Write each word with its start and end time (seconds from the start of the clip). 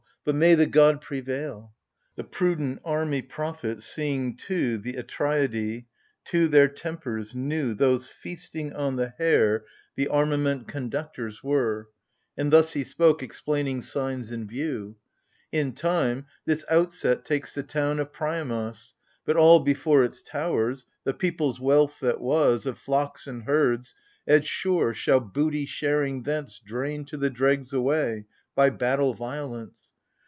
But 0.23 0.35
may 0.35 0.53
the 0.53 0.67
good 0.67 1.01
prevail! 1.01 1.73
The 2.15 2.23
prudent 2.23 2.81
army 2.85 3.23
prophet 3.23 3.81
seeing 3.81 4.37
two 4.37 4.77
The 4.77 4.93
Atreidai, 4.93 5.85
two 6.25 6.47
their 6.47 6.67
tempers, 6.67 7.33
knew 7.33 7.73
Those 7.73 8.07
feasting 8.07 8.71
on 8.71 8.97
the 8.97 9.07
hare 9.17 9.61
12 9.61 9.61
AGAMEMNON. 9.61 9.67
The 9.95 10.07
armament 10.09 10.67
conductors 10.67 11.43
were; 11.43 11.89
And 12.37 12.53
thus 12.53 12.73
he 12.73 12.83
spoke, 12.83 13.23
explaining 13.23 13.81
signs 13.81 14.31
in 14.31 14.45
view." 14.45 14.95
In 15.51 15.73
time, 15.73 16.27
this 16.45 16.63
outset 16.69 17.25
takes 17.25 17.55
the 17.55 17.63
town 17.63 17.97
of 17.99 18.13
Priamos: 18.13 18.93
But 19.25 19.37
all 19.37 19.61
before 19.61 20.03
its 20.03 20.21
towers,— 20.21 20.85
the 21.03 21.15
people's 21.15 21.59
wealth 21.59 21.99
that 22.01 22.21
was, 22.21 22.67
Of 22.67 22.77
flocks 22.77 23.25
and 23.25 23.45
herds,— 23.45 23.95
as 24.27 24.47
sure, 24.47 24.93
shall 24.93 25.19
booty 25.19 25.65
sharing 25.65 26.21
thence 26.21 26.59
Drain 26.63 27.05
to 27.05 27.17
the 27.17 27.31
dregs 27.31 27.73
away, 27.73 28.27
by 28.53 28.69
battle 28.69 29.15
violence. 29.15 29.87